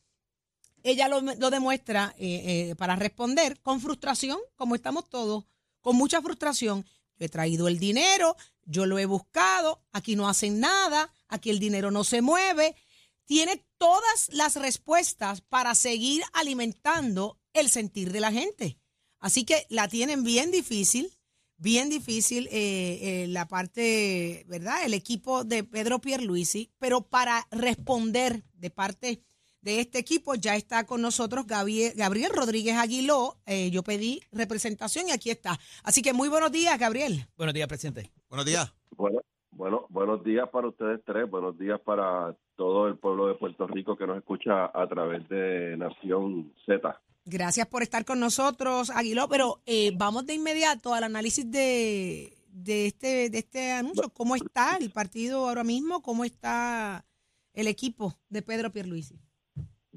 [0.83, 5.45] ella lo, demuestra eh, eh, para responder con frustración, como estamos todos,
[5.81, 6.85] con mucha frustración.
[7.17, 11.59] Yo he traído el dinero, yo lo he buscado, aquí no hacen nada, aquí el
[11.59, 12.77] dinero no se mueve.
[13.25, 18.79] Tiene todas las respuestas para seguir alimentando el sentir de la gente.
[19.19, 21.13] Así que la tienen bien difícil,
[21.57, 24.85] bien difícil eh, eh, la parte, ¿verdad?
[24.85, 29.25] El equipo de Pedro Pierluisi, pero para responder de parte
[29.61, 33.37] de este equipo ya está con nosotros Gabriel, Gabriel Rodríguez Aguiló.
[33.47, 35.59] Eh, yo pedí representación y aquí está.
[35.83, 37.27] Así que muy buenos días, Gabriel.
[37.37, 38.11] Buenos días, presidente.
[38.29, 38.73] Buenos días.
[38.97, 43.67] Bueno, bueno, buenos días para ustedes tres, buenos días para todo el pueblo de Puerto
[43.67, 47.01] Rico que nos escucha a través de Nación Z.
[47.25, 49.29] Gracias por estar con nosotros, Aguiló.
[49.29, 54.09] Pero eh, vamos de inmediato al análisis de, de, este, de este anuncio.
[54.11, 56.03] ¿Cómo está el partido ahora mismo?
[56.03, 57.05] ¿Cómo está
[57.53, 59.21] el equipo de Pedro Pierluisi?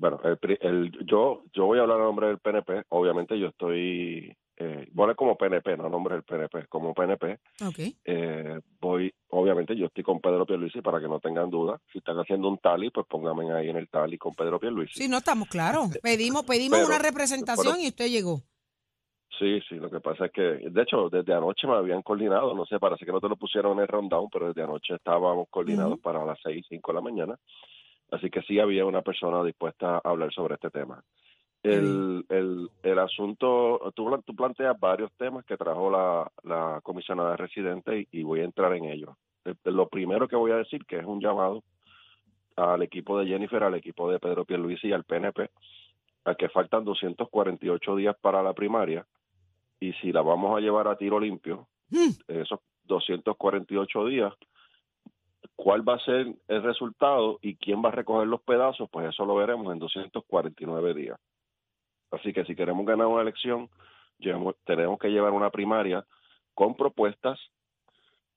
[0.02, 4.36] Bueno, el, el- yo yo voy a hablar a nombre del PNP, obviamente yo estoy,
[4.58, 7.38] eh, bueno, como PNP, no a nombre del PNP, como PNP,
[7.68, 7.80] Ok.
[8.06, 12.18] eh, voy, obviamente yo estoy con Pedro Pierluisi para que no tengan duda, si están
[12.18, 15.04] haciendo un tally, pues pónganme ahí en el tally con Pedro Pierluisi.
[15.04, 15.90] Sí, no estamos claros.
[16.02, 18.42] Pedimos, pedimos Pero- una representación pero- y usted llegó.
[19.38, 22.66] Sí, sí, lo que pasa es que, de hecho, desde anoche me habían coordinado, no
[22.66, 26.00] sé, parece que no te lo pusieron en el rundown, pero desde anoche estábamos coordinados
[26.00, 27.36] para las seis, cinco de la mañana,
[28.12, 31.04] así que sí había una persona dispuesta a hablar sobre este tema.
[31.64, 37.36] El, el, el asunto, tú, plan- tú planteas varios temas que trajo la, la comisionada
[37.38, 39.16] residente y, y voy a entrar en ellos.
[39.46, 41.64] Eh, Lo primero que voy a decir que es un llamado
[42.56, 45.50] al equipo de Jennifer, al equipo de Pedro Pierluisi y al PNP,
[46.26, 49.06] a que faltan 248 días para la primaria
[49.80, 52.12] y si la vamos a llevar a tiro limpio, Mm.
[52.30, 54.34] esos 248 días,
[55.62, 58.90] ¿cuál va a ser el resultado y quién va a recoger los pedazos?
[58.90, 61.20] Pues eso lo veremos en 249 días.
[62.10, 63.70] Así que si queremos ganar una elección,
[64.66, 66.04] tenemos que llevar una primaria
[66.56, 67.40] con propuestas.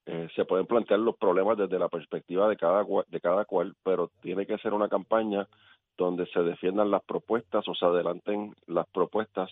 [0.05, 4.11] Eh, se pueden plantear los problemas desde la perspectiva de cada, de cada cual, pero
[4.21, 5.49] tiene que ser una campaña
[5.97, 9.51] donde se defiendan las propuestas o se adelanten las propuestas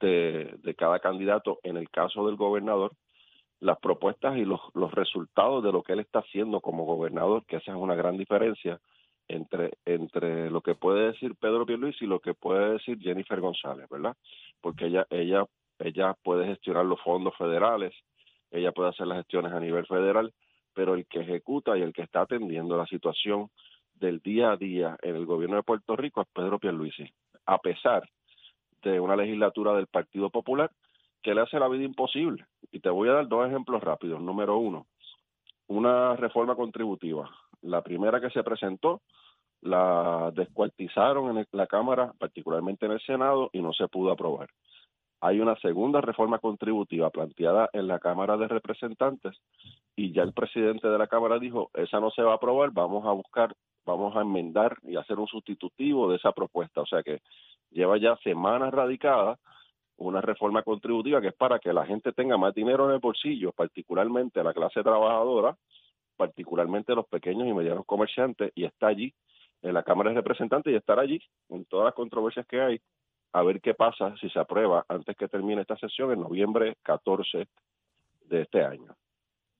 [0.00, 2.90] de, de cada candidato, en el caso del gobernador,
[3.60, 7.56] las propuestas y los, los resultados de lo que él está haciendo como gobernador, que
[7.56, 8.80] esa es una gran diferencia,
[9.28, 13.88] entre, entre lo que puede decir Pedro Pierluisi y lo que puede decir Jennifer González,
[13.90, 14.16] ¿verdad?
[14.60, 15.44] Porque ella, ella,
[15.78, 17.92] ella puede gestionar los fondos federales,
[18.50, 20.32] ella puede hacer las gestiones a nivel federal,
[20.74, 23.50] pero el que ejecuta y el que está atendiendo la situación
[23.94, 27.10] del día a día en el gobierno de Puerto Rico es Pedro Pierluisi,
[27.46, 28.08] a pesar
[28.82, 30.70] de una legislatura del Partido Popular
[31.26, 32.46] que le hace la vida imposible.
[32.70, 34.20] Y te voy a dar dos ejemplos rápidos.
[34.20, 34.86] Número uno,
[35.66, 37.28] una reforma contributiva.
[37.62, 39.02] La primera que se presentó
[39.60, 44.50] la descuartizaron en la Cámara, particularmente en el Senado, y no se pudo aprobar.
[45.20, 49.36] Hay una segunda reforma contributiva planteada en la Cámara de Representantes
[49.96, 53.04] y ya el presidente de la Cámara dijo, esa no se va a aprobar, vamos
[53.04, 53.52] a buscar,
[53.84, 56.82] vamos a enmendar y hacer un sustitutivo de esa propuesta.
[56.82, 57.20] O sea que
[57.72, 59.40] lleva ya semanas radicada
[59.98, 63.52] una reforma contributiva que es para que la gente tenga más dinero en el bolsillo,
[63.52, 65.56] particularmente la clase trabajadora,
[66.16, 69.12] particularmente los pequeños y medianos comerciantes, y está allí
[69.62, 72.80] en la Cámara de Representantes y estar allí en todas las controversias que hay,
[73.32, 77.48] a ver qué pasa si se aprueba antes que termine esta sesión en noviembre 14
[78.26, 78.94] de este año.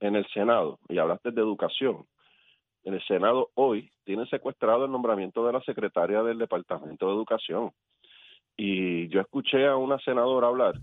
[0.00, 2.06] En el Senado, y hablaste de educación,
[2.84, 7.72] en el Senado hoy tienen secuestrado el nombramiento de la secretaria del Departamento de Educación.
[8.56, 10.74] Y yo escuché a una senadora hablar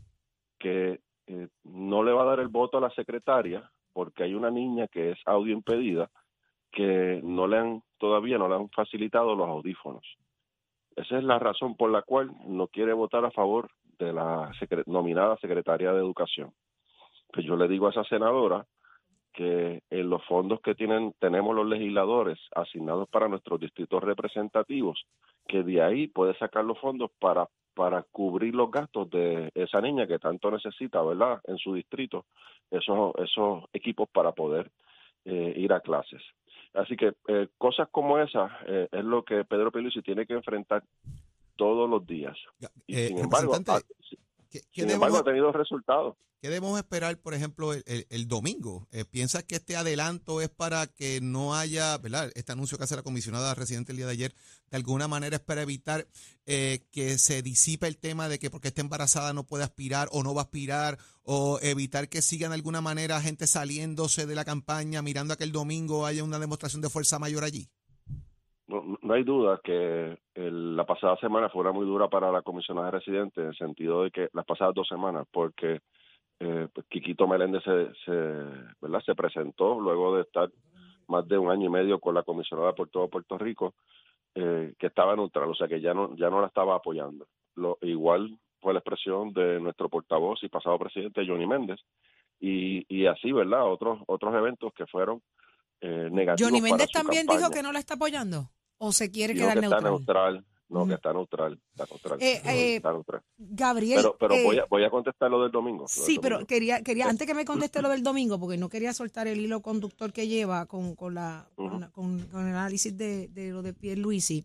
[0.59, 4.51] que eh, no le va a dar el voto a la secretaria porque hay una
[4.51, 6.09] niña que es audio impedida
[6.71, 10.03] que no le han todavía no le han facilitado los audífonos.
[10.95, 14.83] Esa es la razón por la cual no quiere votar a favor de la secre-
[14.86, 16.51] nominada secretaria de Educación.
[17.31, 18.65] Pues yo le digo a esa senadora
[19.33, 25.05] que en los fondos que tienen tenemos los legisladores asignados para nuestros distritos representativos,
[25.47, 30.07] que de ahí puede sacar los fondos para para cubrir los gastos de esa niña
[30.07, 31.41] que tanto necesita, ¿verdad?
[31.45, 32.25] En su distrito,
[32.69, 34.71] esos esos equipos para poder
[35.25, 36.21] eh, ir a clases.
[36.73, 40.83] Así que eh, cosas como esas eh, es lo que Pedro Pierluisi tiene que enfrentar
[41.55, 42.36] todos los días.
[42.88, 43.55] Y Eh, sin embargo,
[44.53, 46.15] ¿qué, qué sin debemos, embargo ha tenido resultados.
[46.39, 48.87] qué debemos esperar, por ejemplo, el, el- el domingo?
[48.91, 52.31] Eh, ¿Piensas que este adelanto es para que no haya, ¿verdad?
[52.35, 54.35] Este anuncio que hace la comisionada residente el día de ayer,
[54.69, 56.07] de alguna manera es para evitar
[56.45, 60.21] eh, que se disipe el tema de que porque esté embarazada no puede aspirar o
[60.23, 64.45] no va a aspirar, o evitar que sigan de alguna manera gente saliéndose de la
[64.45, 67.69] campaña, mirando a que el domingo haya una demostración de fuerza mayor allí.
[68.73, 72.41] No, no hay duda que el- la pasada semana fue una muy dura para la
[72.41, 75.81] comisionada residente en el sentido de que las pasadas dos semanas, porque
[76.39, 78.12] eh, pues, Quiquito Meléndez se, se,
[78.81, 79.01] ¿verdad?
[79.05, 80.49] se presentó luego de estar
[81.07, 83.75] más de un año y medio con la comisionada por todo Puerto Rico,
[84.36, 87.27] eh, que estaba neutral, o sea que ya no, ya no la estaba apoyando.
[87.55, 91.79] Lo, igual fue la expresión de nuestro portavoz y pasado presidente Johnny Méndez,
[92.39, 93.71] y, y así, ¿verdad?
[93.71, 95.21] Otros, otros eventos que fueron
[95.81, 96.49] eh, negativos.
[96.49, 98.49] Johnny para Méndez su también dijo que no la está apoyando.
[98.84, 100.34] ¿O se quiere quedar que está neutral?
[100.34, 100.46] neutral.
[100.69, 101.62] No, que está neutral.
[101.72, 102.22] Está neutral.
[102.22, 103.22] Eh, eh, está neutral.
[103.38, 103.98] Gabriel.
[103.98, 105.86] Pero, pero eh, voy, a, voy a contestar lo del domingo.
[105.86, 108.69] lo del Sí, pero quería, quería, antes que me conteste lo del domingo, porque no
[108.69, 111.80] quería soltar el hilo conductor que lleva con, con la, con, Ujú.
[111.80, 114.43] la- con- con el análisis de, de lo de Pierluisi.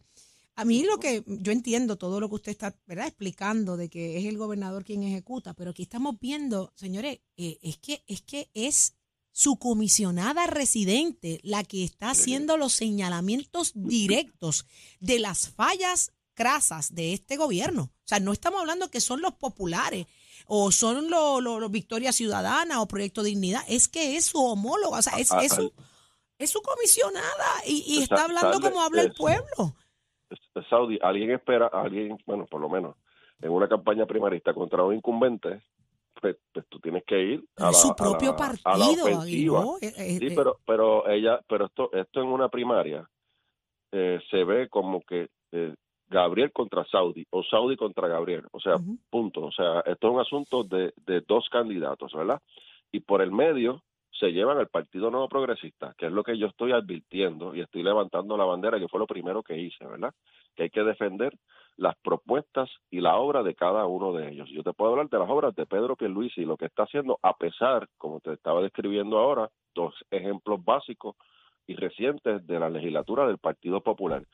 [0.57, 3.07] A mí lo que, yo entiendo todo lo que usted está, ¿verdad?
[3.07, 7.79] Explicando de que es el gobernador quien ejecuta, pero aquí estamos viendo, señores, eh, es
[7.79, 8.98] que, es que es
[9.39, 14.67] su comisionada residente la que está haciendo los señalamientos directos
[14.99, 17.83] de las fallas crasas de este gobierno.
[17.85, 20.09] O sea, no estamos hablando que son los populares
[20.49, 25.03] o son los los Victoria Ciudadana o Proyecto Dignidad, es que es su homóloga, o
[25.03, 25.73] sea, es, A- es, su,
[26.37, 29.77] es su comisionada y, y está hablando como habla el pueblo.
[30.69, 32.97] Saudi, alguien espera, alguien, bueno, por lo menos,
[33.41, 35.63] en una campaña primarista contra un incumbente,
[36.21, 38.87] pues, pues tú tienes que ir a la, su a propio la- partido, a la
[38.87, 39.23] ofensiva.
[39.23, 39.77] Aguiló.
[39.81, 43.09] Eh, eh, Sí, eh, pero, pero ella, pero esto, esto en una primaria
[43.93, 45.75] eh, se ve como que eh,
[46.09, 48.77] Gabriel contra Saudi o Saudi contra Gabriel, o sea,
[49.11, 49.43] punto.
[49.43, 52.41] O sea, esto es un asunto de, de dos candidatos, ¿verdad?
[52.93, 56.47] Y por el medio se llevan al Partido Nuevo Progresista, que es lo que yo
[56.49, 60.13] estoy advirtiendo y estoy levantando la bandera, que fue lo primero que hice, ¿verdad?
[60.57, 61.37] Que hay que defender
[61.79, 64.49] las propuestas y la obra de cada uno de ellos.
[64.53, 67.19] Yo te puedo hablar de las obras de Pedro Pierluisi y lo que está haciendo,
[67.23, 71.15] a pesar, como te estaba describiendo ahora, dos ejemplos básicos
[71.67, 74.25] y recientes de la legislatura del Partido Popular.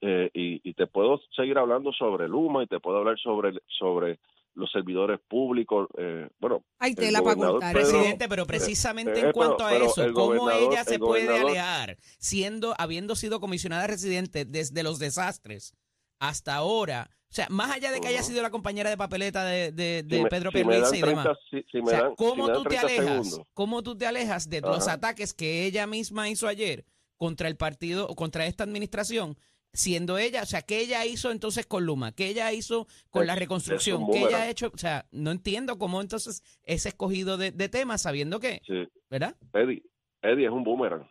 [0.00, 4.18] Eh, y, y te puedo seguir hablando sobre Luma y te puedo hablar sobre, sobre
[4.54, 5.88] los servidores públicos.
[5.98, 7.74] Eh, bueno, Hay el tela para cortar.
[7.74, 11.00] Pedro- Presidente, pero precisamente eh, en pero- cuanto a eso, el ¿cómo ella se el
[11.00, 15.74] puede alejar siendo, habiendo sido comisionada residente desde los desastres
[16.18, 17.10] hasta ahora?
[17.30, 20.16] O sea, más allá de que haya sido la compañera de papeleta de, de, de
[20.16, 21.26] si me- Pedro si Pierluisi y demás.
[21.50, 23.06] 30 si- O me sea, dan- si ¿cómo me dan tú te 30 alejas?
[23.26, 23.40] segundos.
[23.54, 26.84] ¿Cómo tú te alejas de los ataques que ella misma hizo ayer
[27.16, 29.36] contra el partido o contra esta administración,
[29.74, 32.12] siendo ella, o sea, ¿qué ella hizo entonces con Luma?
[32.12, 34.06] ¿Qué ella hizo con Es- la reconstrucción?
[34.10, 34.70] ¿Qué ella ha hecho?
[34.74, 38.88] O sea, no entiendo cómo entonces es escogido de, de tema sabiendo que, Sí.
[39.10, 39.36] ¿verdad?
[39.52, 39.82] Eddie,
[40.22, 41.06] Eddie es un boomerang.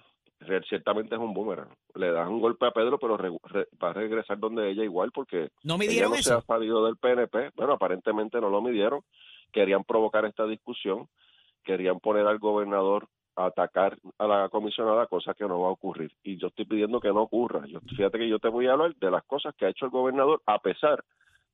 [0.70, 1.70] Ciertamente es un boomerang.
[1.96, 5.12] Le das un golpe a Pedro, pero re- re- va a regresar donde ella igual
[5.12, 7.52] porque No ella midieron no se ha salido del PNP.
[7.56, 9.02] Bueno, aparentemente no lo midieron.
[9.52, 11.08] Querían provocar esta discusión.
[11.64, 16.12] Querían poner al gobernador a atacar a la comisionada, cosa que no va a ocurrir.
[16.24, 17.66] Y yo estoy pidiendo que no ocurra.
[17.68, 19.92] Yo, fíjate que yo te voy a hablar de las cosas que ha hecho el
[19.92, 21.04] gobernador a pesar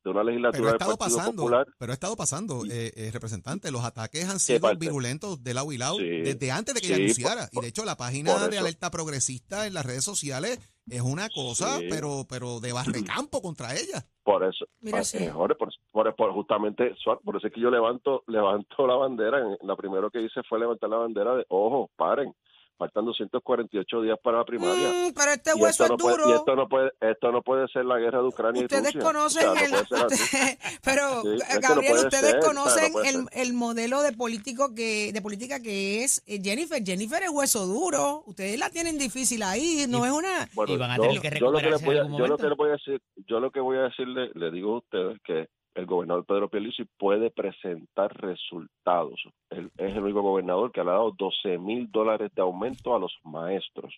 [0.04, 1.68] de una Pero legislatura ha del estado Partido pasando, Popular.
[1.80, 3.72] pero ha estado pasando, eh, eh, representante.
[3.72, 4.78] Los ataques han ¿Qué sido parte?
[4.80, 7.50] virulentos de lado y lado Sí, desde antes de que sí, ella por- anunciara.
[7.52, 11.78] y de hecho, la página de alerta progresista en las redes sociales es una cosa,
[11.80, 11.88] Sí.
[11.90, 14.06] pero pero de barrecampo contra ella.
[14.24, 15.18] Por eso, Mira, pa- sí.
[15.20, 19.42] eh, por, por- por justamente, por eso es que yo levanto, levanto la bandera.
[19.62, 22.34] La primero que hice fue levantar la bandera de, ojo, paren,
[22.78, 24.90] faltan 248 días para la primaria.
[24.90, 26.30] Mm, pero este y hueso esto es no puede, duro.
[26.30, 29.02] y esto no puede, esto no puede ser la guerra de Ucrania y Ustedes Rusia.
[29.02, 33.26] conocen O sea, no el, usted- pero Sí, no Gabriel, ustedes ser, conocen no el,
[33.32, 36.84] el modelo de político que de política que es eh, Jennifer.
[36.84, 38.24] Jennifer es hueso duro.
[38.26, 40.50] Ustedes la tienen difícil ahí, no Y- es una.
[40.54, 42.38] Bueno, Y van a yo- tener que yo lo que recuperarse en algún yo lo
[42.38, 45.18] que les voy a decir, yo lo que voy a decirle, le digo a ustedes
[45.24, 49.22] que el gobernador Pedro Pierluisi puede presentar resultados.
[49.50, 53.00] Él es el único gobernador que le ha dado 12 mil dólares de aumento a
[53.00, 53.94] los maestros.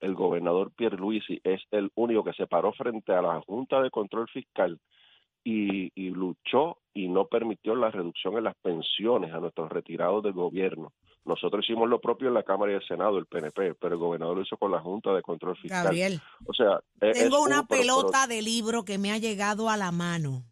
[0.00, 4.28] El gobernador Pierluisi es el único que se paró frente a la Junta de Control
[4.28, 4.78] Fiscal
[5.44, 10.32] y, y luchó y no permitió la reducción en las pensiones a nuestros retirados del
[10.32, 10.92] gobierno.
[11.24, 14.36] Nosotros hicimos lo propio en la Cámara y el Senado, el PNP, pero el gobernador
[14.36, 15.84] lo hizo con la Junta de Control Fiscal.
[15.84, 19.12] Gabriel, O sea, es- es tengo una uno, pero- pero pelota de libro que me
[19.12, 20.42] ha llegado a la mano.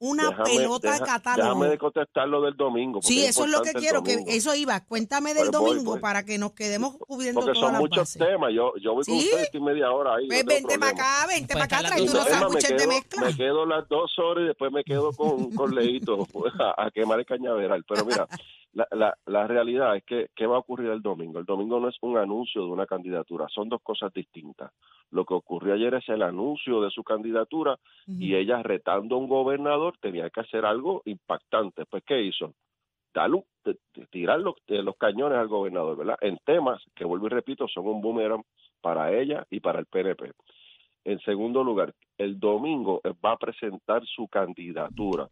[0.00, 1.48] Una déjame- pelota de deja- catálogo.
[1.48, 3.00] Déjame de contestar lo del domingo.
[3.02, 4.78] Sí, eso es lo que quiero, que eso iba.
[4.84, 6.00] Cuéntame del Pues domingo voy.
[6.00, 8.18] para que nos quedemos cubriendo Porque todas son las muchos bases.
[8.22, 8.52] temas.
[8.52, 9.24] Yo, yo voy con ¿Sí?
[9.24, 10.26] ustedes, estoy media hora ahí.
[10.26, 13.22] Pues vente para acá, vente Pues para acá, trae tú sándwiches de mezcla.
[13.26, 16.26] me quedo las dos horas y después me quedo con, con Leito
[16.60, 17.84] a, a quemar el cañaveral.
[17.88, 18.26] Pero mira,
[18.74, 21.38] la, la, la realidad es que ¿qué va a ocurrir el domingo?
[21.38, 24.72] El domingo no es un anuncio de una candidatura, son dos cosas distintas.
[25.10, 29.28] Lo que ocurrió ayer es el anuncio de su candidatura y ella retando a un
[29.28, 31.86] gobernador tenía que hacer algo impactante.
[31.86, 32.54] Pues, ¿qué hizo?
[33.12, 33.44] Darle
[34.10, 36.18] tirar los, los cañones al gobernador, ¿verdad?
[36.20, 38.42] En temas que, vuelvo y repito, son un boomerang
[38.80, 40.32] para ella y para el PNP.
[41.04, 45.28] En segundo lugar, el domingo va a presentar su candidatura,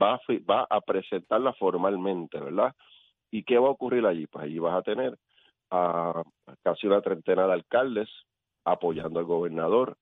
[0.00, 2.74] va a, va a presentarla formalmente, ¿verdad?
[3.30, 4.26] ¿Y qué va a ocurrir allí?
[4.26, 5.18] Pues allí vas a tener
[5.70, 6.22] a
[6.62, 8.08] casi una treintena de alcaldes
[8.64, 9.96] apoyando al gobernador,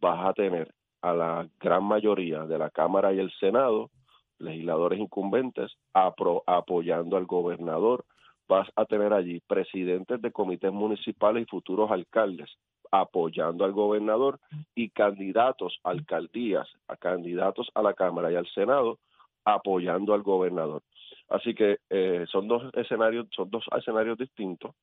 [0.00, 0.72] vas a tener
[1.02, 3.90] a la gran mayoría de la Cámara y el Senado,
[4.38, 8.04] legisladores incumbentes, apro- apoyando al gobernador,
[8.48, 12.50] vas a tener allí presidentes de comités municipales y futuros alcaldes
[12.92, 14.38] apoyando al gobernador
[14.74, 18.98] y candidatos a alcaldías, a candidatos a la Cámara y al Senado
[19.46, 20.82] apoyando al gobernador.
[21.28, 24.74] Así que eh, son dos escenarios, son dos escenarios distintos.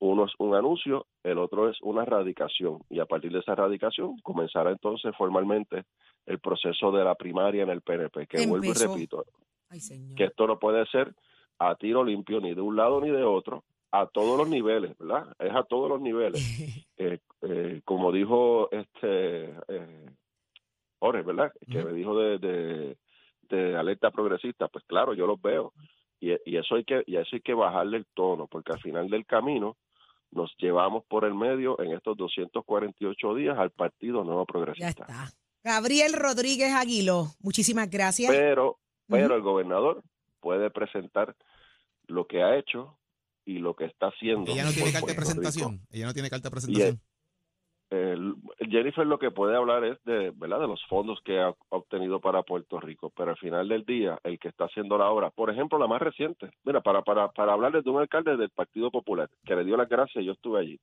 [0.00, 4.18] Uno es un anuncio, el otro es una radicación y a partir de esa radicación
[4.20, 5.84] comenzará entonces formalmente
[6.26, 9.24] el proceso de la primaria en el PNP, que vuelvo y repito,
[9.68, 10.16] Ay, señor.
[10.16, 11.14] que esto no puede ser
[11.58, 15.34] a tiro limpio ni de un lado ni de otro, a todos los niveles, ¿verdad?
[15.38, 16.40] Es a todos los niveles.
[17.00, 20.10] Eh, eh, como dijo este eh,
[20.98, 21.52] Jorge, ¿verdad?
[21.70, 22.96] Que me dijo de, de,
[23.48, 25.72] de alerta progresista, pues claro, yo los veo.
[26.20, 28.80] Y, y eso hay que y a eso hay que bajarle el tono, porque al
[28.80, 29.76] final del camino
[30.30, 35.02] nos llevamos por el medio en estos 248 días al Partido Nuevo Ya Progresista.
[35.04, 35.32] está.
[35.64, 38.30] Gabriel Rodríguez Aguiló, muchísimas gracias.
[38.30, 40.02] Pero, pero el gobernador
[40.40, 41.34] puede presentar
[42.06, 42.98] lo que ha hecho
[43.44, 44.52] y lo que está haciendo.
[44.52, 45.80] Ella no tiene carta de presentación.
[45.90, 47.00] Ella no tiene carta de presentación.
[47.90, 50.60] El- Jennifer lo que puede hablar es de, ¿verdad?
[50.60, 54.38] de los fondos que ha obtenido para Puerto Rico, pero al final del día, el
[54.38, 57.84] que está haciendo la obra, por ejemplo, la más reciente, mira, para, para, para hablarles
[57.84, 60.78] de un alcalde del Partido Popular, que le dio las gracias, yo estuve allí,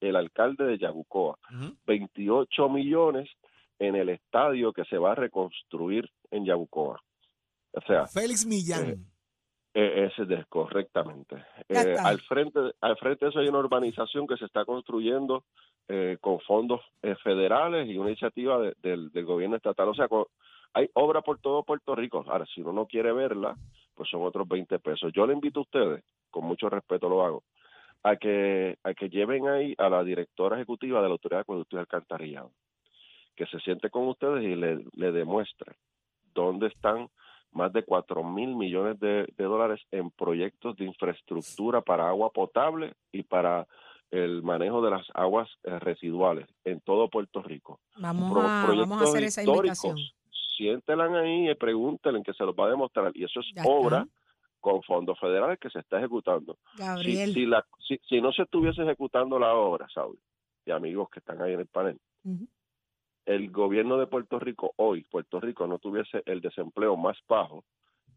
[0.00, 1.74] el alcalde de Yabucoa, Ujú.
[1.86, 3.28] 28 millones
[3.78, 6.98] en el estadio que se va a reconstruir en Yabucoa.
[7.72, 8.88] O sea, Félix Millán.
[8.88, 8.96] Eh,
[9.78, 11.36] es correctamente.
[11.68, 15.44] Eh, al frente, al frente de eso hay una urbanización que se está construyendo
[15.88, 19.88] eh, con fondos eh, federales y una iniciativa de- del, del gobierno estatal.
[19.88, 20.08] O sea,
[20.72, 22.24] hay obra por todo Puerto Rico.
[22.26, 23.54] Ahora, si uno no quiere verla,
[23.94, 25.12] pues son otros 20 pesos.
[25.12, 27.44] Yo le invito a ustedes, con mucho respeto lo hago,
[28.02, 31.76] a que, a que lleven ahí a la directora ejecutiva de la Autoridad de Acueducto
[31.76, 32.50] y Alcantarillado,
[33.34, 35.74] que se siente con ustedes y le, le demuestre
[36.34, 37.08] dónde están
[37.56, 42.94] más de 4 mil millones de, de dólares en proyectos de infraestructura para agua potable
[43.12, 43.66] y para
[44.10, 47.80] el manejo de las aguas eh, residuales en todo Puerto Rico.
[47.98, 49.96] Vamos Pro- a, vamos a hacer esa invitación.
[50.56, 53.10] siéntelan ahí y pregúntenle que se los va a demostrar.
[53.14, 53.72] Y eso es Ya está.
[53.72, 54.06] obra
[54.60, 56.56] con fondos federales que se está ejecutando.
[56.76, 57.32] Si, Gabriel.
[57.34, 60.18] si, la, si, si no se estuviese ejecutando la obra, Saudi,
[60.64, 61.98] y amigos que están ahí en el panel.
[63.26, 67.64] El gobierno de Puerto Rico hoy, Puerto Rico no tuviese el desempleo más bajo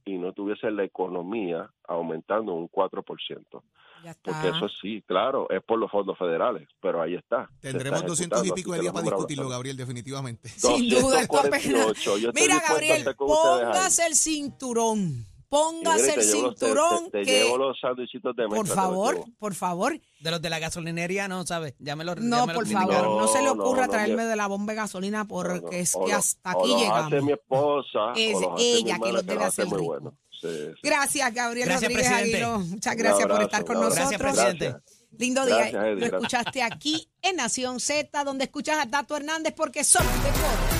[0.05, 3.61] y no tuviese la economía aumentando un 4%.
[4.03, 4.31] Ya está.
[4.31, 7.49] Porque eso sí, claro, es por los fondos federales, pero ahí está.
[7.59, 9.49] Tendremos está 200 y pico de que días para discutirlo.
[9.49, 10.47] Gabriel, definitivamente.
[10.49, 11.63] Sin duda, esto apenas.
[11.63, 15.25] 248, yo estoy Mira, Gabriel, póngase el cinturón.
[15.49, 18.67] Póngase Mire, el los- te- cinturón te, te que, llevo los sándwichitos de por te
[18.67, 21.73] los favor, por favor, De los de la gasolinería, no, ¿sabes?
[21.79, 24.29] Ya me lo ya no, me por favor, no, se le ocurra no, traerme no,
[24.29, 27.05] de la bomba de gasolina porque es que hasta o aquí los llegamos.
[27.13, 30.15] hace mi esposa, Es los ella que los debe hace hacer muy bueno.
[30.39, 30.71] Sí, sí.
[30.83, 32.11] Gracias, Gabriel Gracias, Rodríguez.
[32.13, 32.59] Aguiló.
[32.59, 34.09] Muchas gracias por estar con nosotros.
[34.09, 34.75] Gracias, presidente.
[35.17, 35.55] Lindo día.
[35.57, 36.13] Gracias, Eddie, Lo gracias.
[36.21, 40.78] escuchaste aquí en Nación Z, donde escuchas a Tato Hernández porque son deportes.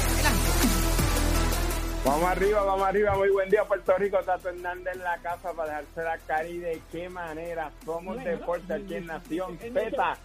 [2.05, 3.15] Vamos arriba, vamos arriba.
[3.15, 4.19] Muy buen día, Puerto Rico.
[4.23, 8.95] Tato Hernández en la casa para dejarse la cari de qué manera somos deporte aquí
[8.95, 10.17] en Nación Z.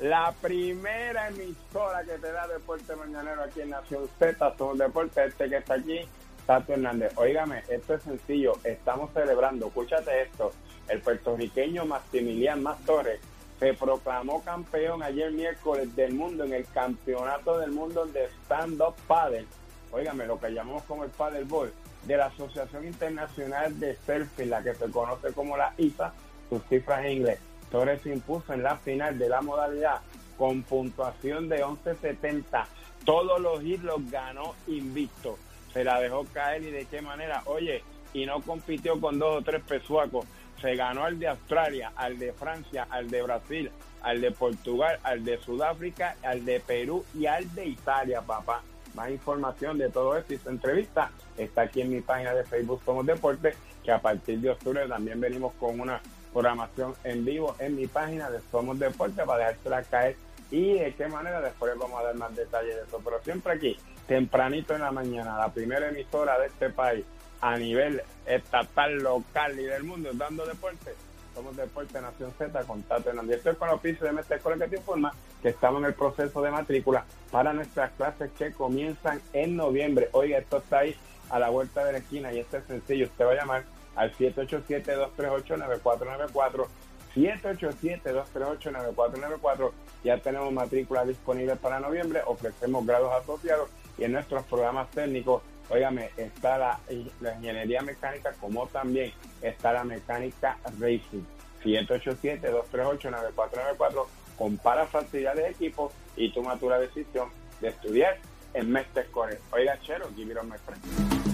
[0.00, 4.54] La primera emisora que te da deporte mañanero aquí en Nación Z.
[4.56, 5.24] Somos deporte.
[5.26, 6.00] Este que está aquí,
[6.46, 7.12] Tato Hernández.
[7.16, 8.54] Óigame, esto es sencillo.
[8.64, 10.52] Estamos celebrando, escúchate esto.
[10.88, 13.20] El puertorriqueño Maximilian Más Torres
[13.58, 19.46] se proclamó campeón ayer miércoles del mundo en el campeonato del mundo de stand-up paddle
[19.92, 21.72] óigame, lo que llamamos como el paddleball,
[22.04, 26.12] de la Asociación Internacional de Surfing, la que se conoce como la ISA,
[26.48, 27.38] sus cifras en inglés.
[27.70, 30.00] Torres se impuso en la final de la modalidad
[30.36, 32.64] con puntuación de 11.70.
[33.04, 35.38] Todos los hits los ganó invicto.
[35.72, 37.42] Se la dejó caer y de qué manera.
[37.46, 40.26] Oye, y no compitió con dos o tres pesuacos.
[40.60, 43.70] Se ganó al de Australia, al de Francia, al de Brasil,
[44.02, 48.62] al de Portugal, al de Sudáfrica, al de Perú y al de Italia, papá.
[48.94, 52.82] Más información de todo esto y su entrevista está aquí en mi página de Facebook
[52.84, 56.00] Somos Deportes, que a partir de octubre también venimos con una
[56.32, 60.16] programación en vivo en mi página de Somos Deportes para dejársela caer
[60.50, 63.00] y de qué manera después vamos a dar más detalles de eso.
[63.04, 63.76] Pero siempre aquí,
[64.06, 67.04] tempranito en la mañana, la primera emisora de este país
[67.40, 70.94] a nivel estatal, local y del mundo dando deporte.
[71.34, 73.38] Somos Deporte Nación Z con Tato Hernández.
[73.38, 75.12] Estoy con los pisos de Mestre Escuela que te informa
[75.42, 80.08] que estamos en el proceso de matrícula para nuestras clases que comienzan en noviembre.
[80.12, 80.96] Oiga, esto está ahí
[81.30, 83.06] a la vuelta de la esquina y esto es sencillo.
[83.06, 83.64] Usted va a llamar
[83.96, 86.66] al 787-238-9494.
[87.14, 89.72] 787-238-9494.
[90.04, 92.22] Ya tenemos matrícula disponible para noviembre.
[92.26, 93.68] Ofrecemos grados asociados
[93.98, 100.58] y en nuestros programas técnicos, óigame, está la, ingeniería mecánica como también está la mecánica
[100.78, 101.22] racing.
[101.64, 104.06] 787-238-9494.
[104.36, 107.28] Compara facilidad de equipo y toma tu la decisión
[107.60, 108.18] de estudiar
[108.54, 109.38] en Mestre Core.
[109.52, 111.29] Oiga, Chero, give it on my friend.